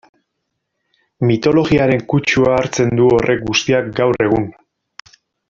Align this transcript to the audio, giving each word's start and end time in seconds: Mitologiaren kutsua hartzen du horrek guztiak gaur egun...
Mitologiaren 1.31 2.01
kutsua 2.13 2.55
hartzen 2.61 2.95
du 3.01 3.11
horrek 3.19 3.45
guztiak 3.51 3.93
gaur 4.01 4.27
egun... 4.29 4.51